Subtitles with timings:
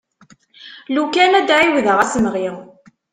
[0.95, 2.47] Lukan ad d-ɛiwdeɣ asemɣi.